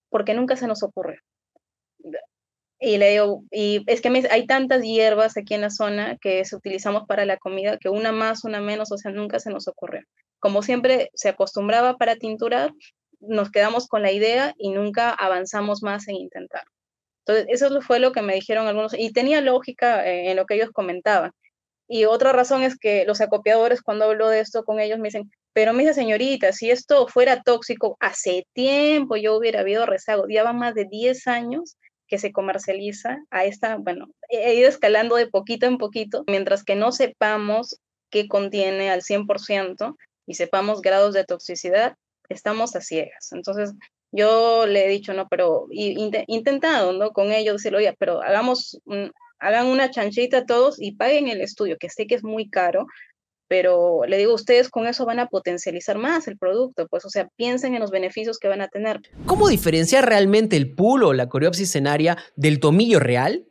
Porque 0.09 0.33
nunca 0.33 0.55
se 0.55 0.67
nos 0.67 0.83
ocurre. 0.83 1.19
Y 2.79 2.97
le 2.97 3.11
digo, 3.11 3.43
y 3.51 3.83
es 3.87 4.01
que 4.01 4.27
hay 4.29 4.45
tantas 4.47 4.83
hierbas 4.83 5.37
aquí 5.37 5.53
en 5.53 5.61
la 5.61 5.69
zona 5.69 6.17
que 6.17 6.43
se 6.43 6.55
utilizamos 6.55 7.03
para 7.07 7.25
la 7.25 7.37
comida 7.37 7.77
que 7.77 7.89
una 7.89 8.11
más, 8.11 8.43
una 8.43 8.59
menos, 8.59 8.91
o 8.91 8.97
sea, 8.97 9.11
nunca 9.11 9.39
se 9.39 9.49
nos 9.49 9.67
ocurrió. 9.67 10.01
Como 10.39 10.61
siempre 10.61 11.09
se 11.13 11.29
acostumbraba 11.29 11.97
para 11.97 12.17
tinturar, 12.17 12.73
nos 13.21 13.49
quedamos 13.49 13.87
con 13.87 14.01
la 14.01 14.11
idea 14.11 14.53
y 14.57 14.71
nunca 14.71 15.09
avanzamos 15.09 15.83
más 15.83 16.07
en 16.07 16.15
intentar. 16.15 16.65
Entonces, 17.25 17.45
eso 17.49 17.81
fue 17.81 17.99
lo 17.99 18.11
que 18.11 18.21
me 18.21 18.35
dijeron 18.35 18.67
algunos, 18.67 18.93
y 18.97 19.11
tenía 19.11 19.41
lógica 19.41 20.05
eh, 20.07 20.31
en 20.31 20.37
lo 20.37 20.45
que 20.45 20.55
ellos 20.55 20.71
comentaban. 20.71 21.31
Y 21.87 22.05
otra 22.05 22.31
razón 22.33 22.63
es 22.63 22.77
que 22.77 23.05
los 23.05 23.21
acopiadores, 23.21 23.81
cuando 23.81 24.05
hablo 24.05 24.29
de 24.29 24.39
esto 24.39 24.63
con 24.63 24.79
ellos, 24.79 24.99
me 24.99 25.09
dicen, 25.09 25.31
pero 25.53 25.73
me 25.73 25.83
dice 25.83 25.93
señorita, 25.93 26.51
si 26.51 26.69
esto 26.71 27.07
fuera 27.07 27.41
tóxico, 27.43 27.97
hace 27.99 28.45
tiempo 28.53 29.15
yo 29.15 29.35
hubiera 29.37 29.61
habido 29.61 29.85
rezago. 29.85 30.25
Ya 30.27 30.43
va 30.43 30.53
más 30.53 30.75
de 30.75 30.85
10 30.85 31.27
años 31.27 31.77
que 32.07 32.17
se 32.17 32.31
comercializa 32.31 33.19
a 33.31 33.45
esta, 33.45 33.77
bueno, 33.77 34.07
he 34.29 34.55
ido 34.55 34.69
escalando 34.69 35.15
de 35.15 35.27
poquito 35.27 35.65
en 35.65 35.77
poquito, 35.77 36.23
mientras 36.27 36.63
que 36.63 36.75
no 36.75 36.91
sepamos 36.91 37.79
qué 38.11 38.27
contiene 38.27 38.91
al 38.91 39.01
100% 39.01 39.95
y 40.27 40.35
sepamos 40.35 40.81
grados 40.81 41.13
de 41.13 41.23
toxicidad, 41.23 41.95
estamos 42.29 42.75
a 42.75 42.81
ciegas. 42.81 43.31
Entonces, 43.31 43.73
yo 44.15 44.65
le 44.65 44.85
he 44.85 44.89
dicho, 44.89 45.13
no, 45.13 45.27
pero 45.27 45.67
intentado, 45.71 46.93
¿no? 46.93 47.11
Con 47.11 47.31
ellos 47.31 47.57
decirlo, 47.57 47.79
oye, 47.79 47.93
pero 47.99 48.21
hagamos, 48.21 48.79
hagan 49.39 49.67
una 49.67 49.91
chanchita 49.91 50.45
todos 50.45 50.81
y 50.81 50.93
paguen 50.93 51.27
el 51.27 51.41
estudio, 51.41 51.77
que 51.77 51.89
sé 51.89 52.07
que 52.07 52.15
es 52.15 52.23
muy 52.23 52.49
caro, 52.49 52.87
pero 53.47 54.01
le 54.07 54.17
digo, 54.17 54.33
ustedes 54.33 54.69
con 54.69 54.87
eso 54.87 55.05
van 55.05 55.19
a 55.19 55.27
potencializar 55.27 55.97
más 55.97 56.27
el 56.27 56.37
producto, 56.37 56.87
pues, 56.87 57.05
o 57.05 57.09
sea, 57.09 57.27
piensen 57.35 57.75
en 57.75 57.81
los 57.81 57.91
beneficios 57.91 58.39
que 58.39 58.47
van 58.47 58.61
a 58.61 58.69
tener. 58.69 59.01
¿Cómo 59.25 59.49
diferenciar 59.49 60.07
realmente 60.07 60.55
el 60.55 60.73
pool 60.73 61.03
o 61.03 61.13
la 61.13 61.29
coreopsis 61.29 61.71
cenaria 61.71 62.17
del 62.35 62.59
tomillo 62.59 62.99
real? 62.99 63.45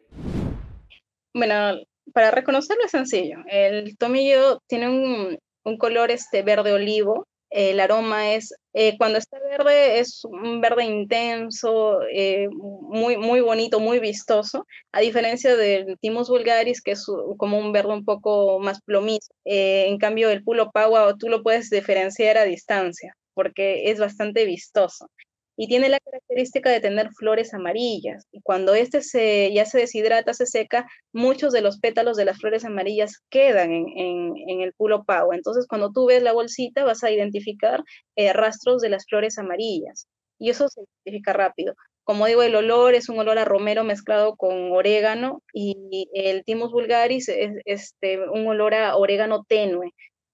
Bueno, 1.33 1.81
para 2.13 2.31
reconocerlo 2.31 2.85
es 2.85 2.91
sencillo. 2.91 3.39
El 3.49 3.97
tomillo 3.97 4.61
tiene 4.67 4.89
un, 4.89 5.39
un 5.65 5.79
color 5.79 6.11
este 6.11 6.43
verde 6.43 6.73
olivo, 6.73 7.27
el 7.55 7.79
aroma 7.79 8.35
es, 8.35 8.53
eh, 8.73 8.99
cuando 8.99 9.17
está 9.19 9.39
verde, 9.39 10.01
es 10.01 10.25
un 10.25 10.61
verde 10.61 10.85
intenso, 10.85 12.01
eh, 12.13 12.49
muy, 12.51 13.17
muy 13.17 13.41
bonito, 13.41 13.79
muy 13.79 14.01
vistoso, 14.01 14.67
a 14.91 15.01
diferencia 15.01 15.57
del 15.57 15.97
Timus 16.01 16.29
vulgaris, 16.29 16.83
que 16.83 16.91
es 16.91 17.07
como 17.37 17.59
un 17.61 17.71
verde 17.71 17.93
un 17.93 18.05
poco 18.05 18.59
más 18.59 18.81
plomizo. 18.83 19.33
Eh, 19.45 19.87
en 19.87 19.99
cambio, 19.99 20.31
el 20.31 20.43
Pulo 20.43 20.73
Pagua 20.73 21.15
tú 21.17 21.29
lo 21.29 21.45
puedes 21.45 21.71
diferenciar 21.71 22.39
a 22.39 22.45
distancia, 22.45 23.17
porque 23.35 23.89
es 23.89 24.01
bastante 24.01 24.47
vistoso. 24.47 25.09
Y 25.57 25.69
tiene 25.69 25.89
la 25.89 26.01
característica 26.01 26.71
de 26.71 26.81
tener 26.81 27.11
flores 27.13 27.55
amarillas. 27.55 28.27
Y 28.33 28.41
cuando 28.43 28.75
este 28.75 29.03
se, 29.03 29.53
ya 29.53 29.67
se 29.67 29.79
deshidrata, 29.79 30.35
se 30.35 30.47
seca, 30.47 30.87
muchos 31.13 31.53
de 31.53 31.61
los 31.61 31.79
pétalos 31.79 32.17
de 32.17 32.25
las 32.25 32.39
flores 32.39 32.65
amarillas 32.65 33.23
quedan 33.31 33.71
en, 33.73 34.61
el 34.61 34.73
pulo 34.75 35.05
pavo. 35.05 35.33
Entonces, 35.33 35.67
cuando 35.69 35.93
tú 35.93 36.07
ves 36.07 36.23
la 36.23 36.33
bolsita, 36.33 36.85
vas 36.85 37.05
a 37.05 37.11
identificar 37.11 37.83
eh, 38.17 38.33
rastros 38.33 38.83
de 38.83 38.89
las 38.89 39.07
flores 39.07 39.39
amarillas. 39.39 40.09
Y 40.39 40.51
eso 40.51 40.69
se 40.69 40.83
identifica 41.05 41.33
rápido. 41.33 41.75
Como 42.03 42.27
digo, 42.27 42.43
el 42.43 42.55
olor 42.55 42.95
es 42.95 43.09
un 43.09 43.19
olor 43.19 43.39
a 43.39 43.45
romero 43.45 43.85
mezclado 43.85 44.37
con 44.37 44.73
orégano 44.73 45.43
y 45.55 46.11
el 46.13 46.45
Timus 46.45 46.71
vulgaris 46.71 47.29
es 47.31 47.53
este, 47.65 48.29
un 48.29 48.47
olor 48.47 48.75
a 48.75 48.97
orégano 48.97 49.45
tenue, 49.49 49.93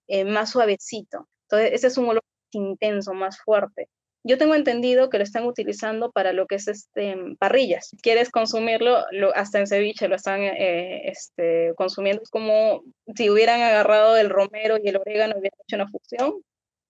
eh, 0.09 0.25
más 0.25 0.51
suavecito. 0.51 1.29
Entonces, 1.45 1.73
ese 1.75 1.87
es 1.89 1.99
un 1.99 2.09
olor 2.09 2.23
intenso, 2.53 3.15
más 3.15 3.39
fuerte. 3.45 3.89
Yo 4.23 4.37
tengo 4.37 4.55
entendido 4.55 5.09
que 5.09 5.17
lo 5.17 5.25
están 5.25 5.47
utilizando 5.47 6.11
para 6.13 6.33
lo 6.33 6.47
que 6.47 6.57
es 6.57 6.69
este, 6.69 7.17
parrillas. 7.39 7.91
Quieres 8.03 8.31
consumirlo, 8.31 8.99
hasta 9.35 9.59
en 9.59 9.67
ceviche 9.67 10.09
lo 10.09 10.17
están 10.17 10.43
eh, 10.43 11.09
este, 11.09 11.73
consumiendo. 11.77 12.23
Como 12.31 12.83
si 13.17 13.31
hubieran 13.31 13.63
agarrado 13.63 14.19
el 14.19 14.29
romero 14.29 14.77
y 14.83 14.89
el 14.89 14.99
orégano 14.99 15.35
y 15.37 15.41
hubieran 15.41 15.61
hecho 15.67 15.77
una 15.77 15.89
fusión. 15.89 16.43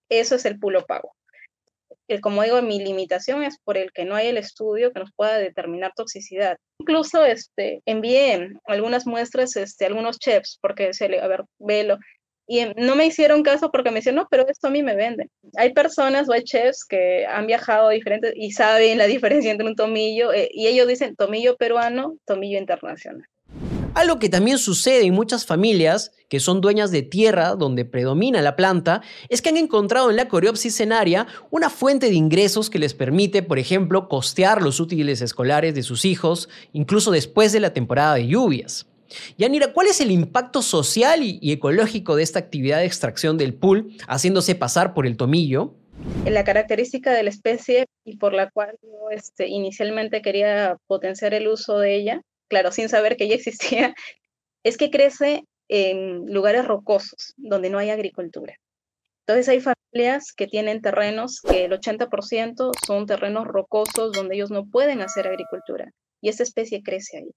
Eso 0.09 0.35
es 0.35 0.45
el 0.45 0.59
pulo 0.59 0.85
pago. 0.85 1.13
El, 2.09 2.19
como 2.19 2.43
digo, 2.43 2.61
mi 2.61 2.83
limitación 2.83 3.43
es 3.43 3.57
por 3.63 3.77
el 3.77 3.93
que 3.93 4.03
no 4.03 4.15
hay 4.15 4.27
el 4.27 4.37
estudio 4.37 4.91
que 4.91 4.99
nos 4.99 5.13
pueda 5.13 5.37
determinar 5.37 5.93
toxicidad. 5.95 6.57
Incluso 6.79 7.23
este, 7.23 7.81
envié 7.85 8.49
algunas 8.65 9.07
muestras, 9.07 9.55
este, 9.55 9.85
algunos 9.85 10.19
chefs, 10.19 10.57
porque 10.61 10.93
se 10.93 11.07
le, 11.07 11.21
a 11.21 11.27
ver, 11.27 11.45
velo, 11.59 11.97
y 12.51 12.65
no 12.75 12.97
me 12.97 13.05
hicieron 13.05 13.43
caso 13.43 13.71
porque 13.71 13.91
me 13.91 13.97
decían, 13.97 14.15
no, 14.15 14.27
pero 14.29 14.45
esto 14.45 14.67
a 14.67 14.71
mí 14.71 14.83
me 14.83 14.93
vende. 14.93 15.29
Hay 15.55 15.73
personas 15.73 16.27
o 16.27 16.33
hay 16.33 16.43
chefs 16.43 16.83
que 16.83 17.25
han 17.25 17.47
viajado 17.47 17.87
diferentes 17.87 18.33
y 18.35 18.51
saben 18.51 18.97
la 18.97 19.05
diferencia 19.05 19.51
entre 19.51 19.65
un 19.65 19.77
tomillo 19.77 20.33
eh, 20.33 20.49
y 20.51 20.67
ellos 20.67 20.85
dicen 20.85 21.15
tomillo 21.15 21.55
peruano, 21.55 22.17
tomillo 22.25 22.57
internacional. 22.57 23.25
Algo 23.93 24.19
que 24.19 24.27
también 24.27 24.57
sucede 24.57 25.05
en 25.05 25.13
muchas 25.13 25.45
familias 25.45 26.11
que 26.27 26.41
son 26.41 26.59
dueñas 26.59 26.91
de 26.91 27.03
tierra 27.03 27.55
donde 27.55 27.85
predomina 27.85 28.41
la 28.41 28.57
planta 28.57 29.01
es 29.29 29.41
que 29.41 29.47
han 29.47 29.57
encontrado 29.57 30.09
en 30.09 30.17
la 30.17 30.27
Coreopsis 30.27 30.75
cenaria 30.75 31.27
una 31.51 31.69
fuente 31.69 32.07
de 32.07 32.15
ingresos 32.15 32.69
que 32.69 32.79
les 32.79 32.93
permite, 32.93 33.43
por 33.43 33.59
ejemplo, 33.59 34.09
costear 34.09 34.61
los 34.61 34.81
útiles 34.81 35.21
escolares 35.21 35.73
de 35.73 35.83
sus 35.83 36.03
hijos, 36.03 36.49
incluso 36.73 37.11
después 37.11 37.53
de 37.53 37.61
la 37.61 37.73
temporada 37.73 38.15
de 38.15 38.27
lluvias. 38.27 38.90
Yanira, 39.37 39.73
¿cuál 39.73 39.87
es 39.87 40.01
el 40.01 40.11
impacto 40.11 40.61
social 40.61 41.21
y, 41.23 41.51
ecológico 41.51 42.15
de 42.15 42.23
esta 42.23 42.39
actividad 42.39 42.79
de 42.79 42.85
extracción 42.85 43.37
del 43.37 43.53
pool 43.53 43.91
haciéndose 44.07 44.55
pasar 44.55 44.93
por 44.93 45.05
el 45.05 45.17
tomillo? 45.17 45.75
La 46.25 46.43
característica 46.43 47.11
de 47.13 47.23
la 47.23 47.29
especie 47.29 47.85
y 48.05 48.17
por 48.17 48.33
la 48.33 48.49
cual 48.49 48.75
yo 48.81 49.09
este, 49.11 49.47
inicialmente 49.47 50.21
quería 50.21 50.77
potenciar 50.87 51.33
el 51.33 51.47
uso 51.47 51.77
de 51.79 51.95
ella, 51.95 52.21
claro, 52.47 52.71
sin 52.71 52.89
saber 52.89 53.17
que 53.17 53.27
ya 53.27 53.35
existía, 53.35 53.93
es 54.63 54.77
que 54.77 54.89
crece 54.89 55.43
en 55.67 56.25
lugares 56.25 56.65
rocosos 56.65 57.33
donde 57.37 57.69
no 57.69 57.77
hay 57.77 57.89
agricultura. 57.89 58.55
Entonces 59.25 59.47
hay 59.49 59.61
familias 59.61 60.33
que 60.33 60.47
tienen 60.47 60.81
terrenos 60.81 61.39
que 61.41 61.65
el 61.65 61.71
80% 61.71 62.71
son 62.85 63.05
terrenos 63.05 63.47
rocosos 63.47 64.11
donde 64.11 64.35
ellos 64.35 64.51
no 64.51 64.65
pueden 64.65 65.01
hacer 65.01 65.27
agricultura 65.27 65.91
y 66.21 66.29
esta 66.29 66.43
especie 66.43 66.83
crece 66.83 67.17
ahí. 67.17 67.31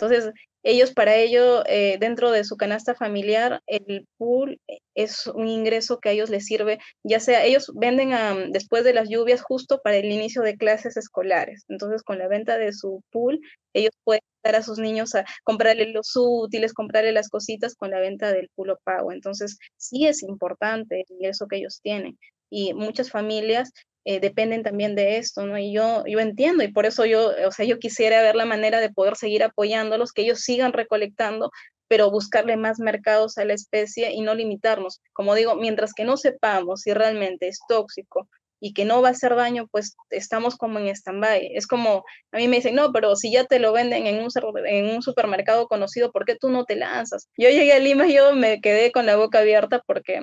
Entonces, 0.00 0.32
ellos 0.62 0.92
para 0.92 1.16
ello, 1.16 1.62
eh, 1.66 1.96
dentro 1.98 2.30
de 2.30 2.44
su 2.44 2.56
canasta 2.56 2.94
familiar, 2.94 3.60
el 3.66 4.06
pool 4.18 4.58
es 4.94 5.26
un 5.26 5.48
ingreso 5.48 5.98
que 6.00 6.10
a 6.10 6.12
ellos 6.12 6.30
les 6.30 6.46
sirve, 6.46 6.78
ya 7.02 7.20
sea, 7.20 7.44
ellos 7.44 7.70
venden 7.74 8.52
después 8.52 8.84
de 8.84 8.94
las 8.94 9.08
lluvias 9.08 9.42
justo 9.42 9.80
para 9.82 9.96
el 9.96 10.06
inicio 10.10 10.42
de 10.42 10.56
clases 10.56 10.96
escolares. 10.96 11.64
Entonces, 11.68 12.02
con 12.02 12.18
la 12.18 12.28
venta 12.28 12.58
de 12.58 12.72
su 12.72 13.02
pool, 13.10 13.40
ellos 13.74 13.92
pueden 14.04 14.22
dar 14.42 14.56
a 14.56 14.62
sus 14.62 14.78
niños 14.78 15.14
a 15.14 15.24
comprarle 15.44 15.86
los 15.92 16.12
útiles, 16.14 16.72
comprarle 16.74 17.12
las 17.12 17.28
cositas 17.28 17.74
con 17.74 17.90
la 17.90 18.00
venta 18.00 18.32
del 18.32 18.48
pool 18.54 18.70
o 18.70 18.78
pago. 18.84 19.12
Entonces, 19.12 19.58
sí 19.76 20.06
es 20.06 20.22
importante 20.22 21.00
el 21.00 21.14
ingreso 21.16 21.46
que 21.46 21.56
ellos 21.56 21.80
tienen. 21.82 22.18
Y 22.50 22.74
muchas 22.74 23.10
familias 23.10 23.70
eh, 24.04 24.20
dependen 24.20 24.62
también 24.62 24.94
de 24.94 25.18
esto, 25.18 25.44
¿no? 25.46 25.58
Y 25.58 25.72
yo, 25.72 26.04
yo 26.06 26.20
entiendo 26.20 26.62
y 26.64 26.72
por 26.72 26.86
eso 26.86 27.04
yo, 27.04 27.32
o 27.46 27.52
sea, 27.52 27.66
yo 27.66 27.78
quisiera 27.78 28.22
ver 28.22 28.34
la 28.34 28.46
manera 28.46 28.80
de 28.80 28.90
poder 28.90 29.16
seguir 29.16 29.42
apoyándolos, 29.42 30.12
que 30.12 30.22
ellos 30.22 30.40
sigan 30.40 30.72
recolectando, 30.72 31.50
pero 31.88 32.10
buscarle 32.10 32.56
más 32.56 32.78
mercados 32.78 33.36
a 33.36 33.44
la 33.44 33.54
especie 33.54 34.12
y 34.12 34.20
no 34.22 34.34
limitarnos. 34.34 35.00
Como 35.12 35.34
digo, 35.34 35.56
mientras 35.56 35.92
que 35.92 36.04
no 36.04 36.16
sepamos 36.16 36.82
si 36.82 36.94
realmente 36.94 37.48
es 37.48 37.60
tóxico 37.68 38.28
y 38.60 38.74
que 38.74 38.84
no 38.84 39.02
va 39.02 39.08
a 39.08 39.12
hacer 39.12 39.34
daño, 39.34 39.66
pues 39.70 39.96
estamos 40.10 40.56
como 40.56 40.78
en 40.78 40.88
stand-by. 40.88 41.50
Es 41.54 41.66
como, 41.66 42.04
a 42.32 42.36
mí 42.36 42.46
me 42.46 42.56
dicen, 42.56 42.74
no, 42.74 42.92
pero 42.92 43.16
si 43.16 43.32
ya 43.32 43.44
te 43.44 43.58
lo 43.58 43.72
venden 43.72 44.06
en 44.06 44.22
un, 44.22 44.28
en 44.66 44.94
un 44.94 45.02
supermercado 45.02 45.66
conocido, 45.66 46.12
¿por 46.12 46.26
qué 46.26 46.36
tú 46.36 46.50
no 46.50 46.64
te 46.64 46.76
lanzas? 46.76 47.28
Yo 47.36 47.48
llegué 47.48 47.72
a 47.72 47.78
Lima, 47.78 48.06
yo 48.06 48.34
me 48.34 48.60
quedé 48.60 48.92
con 48.92 49.06
la 49.06 49.16
boca 49.16 49.40
abierta 49.40 49.82
porque 49.86 50.20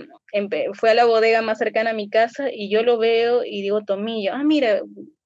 fue 0.74 0.92
a 0.92 0.94
la 0.94 1.06
bodega 1.06 1.42
más 1.42 1.58
cercana 1.58 1.90
a 1.90 1.94
mi 1.94 2.10
casa 2.10 2.50
y 2.52 2.70
yo 2.70 2.84
lo 2.84 2.98
veo 2.98 3.44
y 3.44 3.62
digo, 3.62 3.84
Tomillo, 3.84 4.34
ah, 4.34 4.44
mira, 4.44 4.82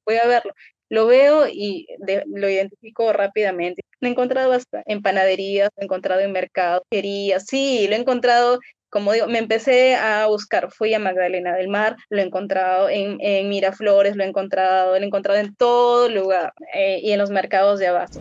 voy 0.06 0.16
a 0.16 0.28
verlo. 0.28 0.54
Lo 0.90 1.08
veo 1.08 1.48
y 1.48 1.88
lo 2.28 2.50
identifico 2.50 3.14
rápidamente. 3.14 3.82
Lo 4.02 4.10
he 4.10 4.12
encontrado 4.12 4.52
hasta 4.52 4.84
en 4.86 5.02
panaderías, 5.02 5.70
lo 5.78 5.82
he 5.82 5.86
encontrado 5.86 6.22
en 6.22 6.34
mercados, 6.34 6.84
sí, 6.92 7.88
lo 7.88 7.96
he 7.96 8.00
encontrado 8.00 8.60
como 8.92 9.14
digo, 9.14 9.28
me 9.28 9.40
empecé 9.40 9.96
a 9.96 10.28
buscar, 10.28 10.70
fui 10.70 10.94
a 10.94 11.00
Magdalena 11.00 11.56
del 11.56 11.70
Mar, 11.70 11.96
lo 12.10 12.22
he 12.22 12.26
encontrado 12.26 12.90
en, 12.90 13.18
Miraflores, 13.50 14.18
lo 14.18 14.24
he 14.24 14.28
encontrado, 14.28 14.98
lo 14.98 15.04
he 15.04 15.06
encontrado 15.06 15.40
en 15.40 15.56
todo 15.56 16.10
lugar 16.10 16.54
eh, 16.74 17.00
y 17.02 17.12
en 17.12 17.20
los 17.20 17.30
mercados 17.30 17.80
de 17.80 17.88
abasto. 17.88 18.20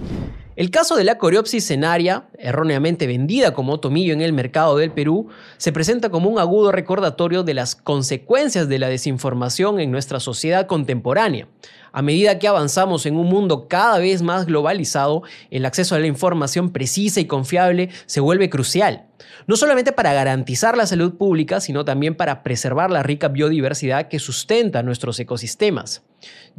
El 0.61 0.71
caso 0.71 0.95
de 0.95 1.05
la 1.05 1.17
coreopsis 1.17 1.67
cenaria, 1.67 2.29
erróneamente 2.37 3.07
vendida 3.07 3.55
como 3.55 3.81
tomillo 3.81 4.13
en 4.13 4.21
el 4.21 4.35
mercado 4.35 4.77
del 4.77 4.93
Perú, 4.93 5.29
se 5.57 5.73
presenta 5.73 6.11
como 6.11 6.29
un 6.29 6.39
agudo 6.39 6.71
recordatorio 6.71 7.43
de 7.43 7.55
las 7.55 7.75
consecuencias 7.75 8.69
de 8.69 8.79
la 8.79 8.91
desinformación 8.91 9.81
en 9.81 9.91
nuestra 9.91 10.21
sociedad 10.21 10.67
contemporánea. 10.67 11.49
A 11.93 12.03
medida 12.03 12.39
que 12.39 12.47
avanzamos 12.47 13.07
en 13.07 13.17
un 13.17 13.29
mundo 13.29 13.69
cada 13.69 13.99
vez 14.01 14.21
más 14.21 14.45
globalizado, 14.45 15.23
el 15.51 15.65
acceso 15.65 15.95
a 15.95 15.99
la 15.99 16.09
información 16.09 16.73
precisa 16.75 17.21
y 17.21 17.25
confiable 17.25 17.89
se 18.05 18.21
vuelve 18.21 18.51
crucial, 18.51 19.07
no 19.47 19.57
solamente 19.57 19.93
para 19.93 20.13
garantizar 20.13 20.77
la 20.77 20.85
salud 20.85 21.15
pública, 21.15 21.61
sino 21.61 21.87
también 21.87 22.17
para 22.17 22.43
preservar 22.43 22.91
la 22.91 23.03
rica 23.03 23.29
biodiversidad 23.29 24.09
que 24.09 24.19
sustenta 24.19 24.83
nuestros 24.83 25.19
ecosistemas. 25.21 26.03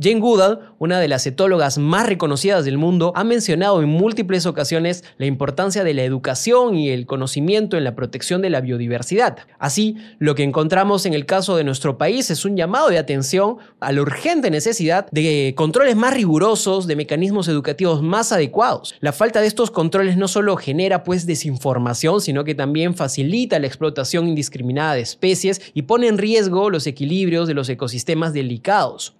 Jane 0.01 0.19
Goodall, 0.19 0.73
una 0.79 0.99
de 0.99 1.07
las 1.07 1.27
etólogas 1.27 1.77
más 1.77 2.07
reconocidas 2.07 2.65
del 2.65 2.77
mundo, 2.77 3.13
ha 3.15 3.23
mencionado 3.23 3.81
en 3.81 3.89
múltiples 3.89 4.45
ocasiones 4.45 5.03
la 5.17 5.25
importancia 5.25 5.83
de 5.83 5.93
la 5.93 6.03
educación 6.03 6.75
y 6.75 6.89
el 6.89 7.05
conocimiento 7.05 7.77
en 7.77 7.83
la 7.83 7.93
protección 7.93 8.41
de 8.41 8.49
la 8.49 8.61
biodiversidad. 8.61 9.37
Así, 9.59 9.97
lo 10.17 10.33
que 10.33 10.43
encontramos 10.43 11.05
en 11.05 11.13
el 11.13 11.25
caso 11.25 11.55
de 11.55 11.63
nuestro 11.63 11.97
país 11.97 12.31
es 12.31 12.45
un 12.45 12.57
llamado 12.57 12.89
de 12.89 12.97
atención 12.97 13.57
a 13.79 13.91
la 13.91 14.01
urgente 14.01 14.49
necesidad 14.49 15.07
de 15.11 15.53
controles 15.55 15.95
más 15.95 16.13
rigurosos, 16.13 16.87
de 16.87 16.95
mecanismos 16.95 17.47
educativos 17.47 18.01
más 18.01 18.31
adecuados. 18.31 18.95
La 19.01 19.13
falta 19.13 19.41
de 19.41 19.47
estos 19.47 19.71
controles 19.71 20.17
no 20.17 20.27
solo 20.27 20.55
genera 20.57 21.03
pues 21.03 21.25
desinformación, 21.25 22.21
sino 22.21 22.43
que 22.43 22.55
también 22.55 22.95
facilita 22.95 23.59
la 23.59 23.67
explotación 23.67 24.27
indiscriminada 24.27 24.95
de 24.95 25.01
especies 25.01 25.61
y 25.73 25.83
pone 25.83 26.07
en 26.07 26.17
riesgo 26.17 26.69
los 26.69 26.87
equilibrios 26.87 27.47
de 27.47 27.53
los 27.53 27.69
ecosistemas 27.69 28.33
delicados. 28.33 29.15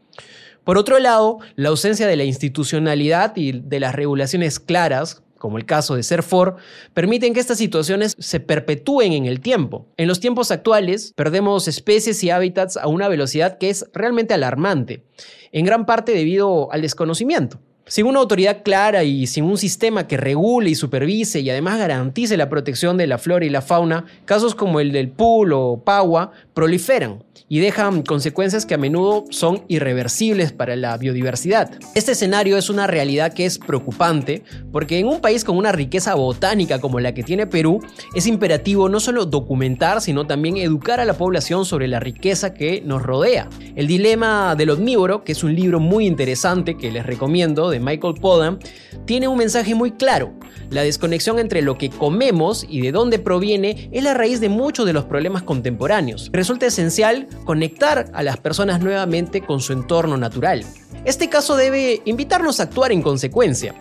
Por 0.64 0.78
otro 0.78 1.00
lado, 1.00 1.40
la 1.56 1.70
ausencia 1.70 2.06
de 2.06 2.16
la 2.16 2.24
institucionalidad 2.24 3.36
y 3.36 3.52
de 3.52 3.80
las 3.80 3.96
regulaciones 3.96 4.60
claras, 4.60 5.24
como 5.40 5.58
el 5.58 5.66
caso 5.66 5.96
de 5.96 6.04
Serfor, 6.04 6.58
permiten 6.94 7.34
que 7.34 7.40
estas 7.40 7.58
situaciones 7.58 8.16
se 8.20 8.40
perpetúen 8.40 9.14
en 9.14 9.26
el 9.26 9.40
tiempo. 9.40 9.88
En 9.98 10.08
los 10.08 10.20
tiempos 10.20 10.52
actuales, 10.52 11.14
perdemos 11.16 11.68
especies 11.68 12.24
y 12.24 12.30
hábitats 12.30 12.78
a 12.78 12.88
una 12.88 13.08
velocidad 13.08 13.58
que 13.58 13.72
es 13.72 13.88
realmente 13.92 14.36
alarmante, 14.36 15.04
en 15.52 15.66
gran 15.66 15.88
parte 15.88 16.12
debido 16.12 16.72
al 16.72 16.84
desconocimiento. 16.84 17.60
Sin 17.88 18.06
una 18.06 18.20
autoridad 18.20 18.62
clara 18.64 19.04
y 19.04 19.26
sin 19.28 19.44
un 19.44 19.58
sistema 19.58 20.08
que 20.08 20.16
regule 20.16 20.70
y 20.70 20.76
supervise 20.76 21.42
y 21.42 21.50
además 21.50 21.80
garantice 21.80 22.38
la 22.38 22.48
protección 22.48 22.96
de 22.96 23.08
la 23.08 23.18
flora 23.18 23.44
y 23.44 23.50
la 23.50 23.62
fauna, 23.62 24.06
casos 24.26 24.54
como 24.54 24.80
el 24.80 24.92
del 24.92 25.10
pool 25.10 25.52
o 25.54 25.82
pagua 25.84 26.32
proliferan 26.54 27.24
y 27.48 27.60
dejan 27.60 28.02
consecuencias 28.02 28.66
que 28.66 28.76
a 28.76 28.78
menudo 28.78 29.26
son 29.30 29.64
irreversibles 29.68 30.52
para 30.52 30.76
la 30.76 30.98
biodiversidad. 30.98 31.72
Este 31.96 32.14
escenario 32.14 32.58
es 32.58 32.70
una 32.70 32.88
realidad 32.88 33.34
que 33.34 33.46
es 33.46 33.58
preocupante 33.58 34.44
porque 34.72 35.00
en 35.00 35.08
un 35.08 35.22
país 35.22 35.44
con 35.44 35.58
una 35.58 35.72
riqueza 35.72 36.16
botánica 36.16 36.80
como 36.80 37.00
la 37.00 37.14
que 37.14 37.24
tiene 37.24 37.48
Perú, 37.48 37.80
es 38.16 38.28
imperativo 38.28 38.90
no 38.90 39.00
solo 39.00 39.26
documentar, 39.26 40.02
sino 40.02 40.28
también 40.28 40.58
educar 40.58 41.00
a 41.00 41.06
la 41.06 41.14
población 41.14 41.66
sobre 41.66 41.88
la 41.88 42.00
riqueza 42.00 42.54
que 42.54 42.82
nos 42.82 43.02
rodea. 43.02 43.50
El 43.76 43.88
dilema 43.88 44.56
del 44.56 44.70
omnívoro, 44.70 45.24
que 45.24 45.32
es 45.32 45.44
un 45.44 45.56
libro 45.56 45.80
muy 45.80 46.06
interesante 46.06 46.78
que 46.78 46.92
les 46.92 47.06
recomiendo 47.06 47.70
de 47.70 47.80
Michael 47.80 48.16
Pollan, 48.16 48.60
tiene 49.06 49.28
un 49.28 49.38
mensaje 49.38 49.76
muy 49.76 49.92
claro. 49.92 50.34
La 50.70 50.84
desconexión 50.84 51.40
entre 51.40 51.62
lo 51.62 51.78
que 51.78 51.90
comemos 51.90 52.66
y 52.68 52.82
de 52.82 52.92
dónde 52.92 53.20
proviene 53.20 53.90
es 53.92 54.04
la 54.04 54.14
raíz 54.14 54.40
de 54.40 54.50
muchos 54.50 54.86
de 54.86 54.94
los 54.94 55.06
problemas 55.06 55.44
contemporáneos 55.44 56.30
resulta 56.52 56.66
esencial 56.66 57.30
conectar 57.46 58.12
a 58.14 58.24
las 58.24 58.36
personas 58.36 58.82
nuevamente 58.82 59.40
con 59.40 59.62
su 59.62 59.72
entorno 59.72 60.18
natural. 60.18 60.66
Este 61.06 61.30
caso 61.30 61.56
debe 61.56 62.02
invitarnos 62.04 62.60
a 62.60 62.64
actuar 62.64 62.92
en 62.92 63.02
consecuencia. 63.02 63.74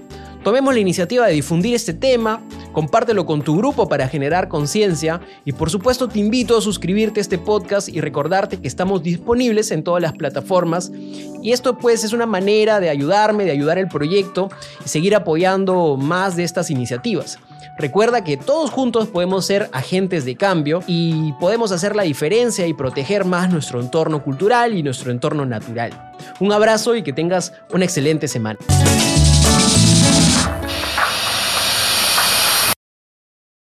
Tomemos 0.45 0.73
la 0.73 0.79
iniciativa 0.79 1.27
de 1.27 1.33
difundir 1.33 1.75
este 1.75 1.95
tema, 1.95 2.47
compártelo 2.73 3.27
con 3.27 3.43
tu 3.43 3.57
grupo 3.57 3.89
para 3.89 4.07
generar 4.07 4.47
conciencia 4.47 5.21
y 5.45 5.51
por 5.51 5.69
supuesto 5.69 6.09
te 6.09 6.21
invito 6.21 6.57
a 6.57 6.61
suscribirte 6.61 7.19
a 7.19 7.23
este 7.23 7.39
podcast 7.39 7.89
y 7.89 8.01
recordarte 8.01 8.61
que 8.61 8.69
estamos 8.69 9.03
disponibles 9.03 9.73
en 9.73 9.83
todas 9.83 10.01
las 10.01 10.13
plataformas 10.13 10.93
y 11.43 11.51
esto 11.51 11.77
pues 11.77 12.05
es 12.05 12.13
una 12.13 12.27
manera 12.27 12.79
de 12.79 12.89
ayudarme, 12.89 13.45
de 13.47 13.51
ayudar 13.51 13.79
el 13.79 13.89
proyecto 13.89 14.49
y 14.87 14.89
seguir 14.89 15.17
apoyando 15.17 15.97
más 15.97 16.37
de 16.37 16.45
estas 16.45 16.71
iniciativas. 16.71 17.41
Recuerda 17.77 18.25
que 18.25 18.37
todos 18.37 18.71
juntos 18.71 19.09
podemos 19.09 19.47
ser 19.47 19.69
agentes 19.73 20.25
de 20.25 20.37
cambio 20.37 20.83
y 20.87 21.33
podemos 21.35 21.73
hacer 21.73 21.97
la 21.97 22.03
diferencia 22.03 22.67
y 22.67 22.75
proteger 22.75 23.25
más 23.25 23.51
nuestro 23.51 23.81
entorno 23.81 24.23
cultural 24.23 24.75
y 24.75 24.83
nuestro 24.83 25.11
entorno 25.11 25.47
natural. 25.47 26.13
Un 26.41 26.53
abrazo 26.53 26.97
y 26.97 27.03
que 27.03 27.13
tengas 27.13 27.53
una 27.73 27.85
excelente 27.85 28.29
semana. 28.29 28.59